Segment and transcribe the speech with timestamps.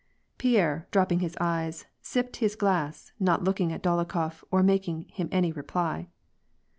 [0.39, 5.51] Pierre dropping his eyes, sipped his glass, not looking at Dolokhof or making him any
[5.51, 6.07] reply.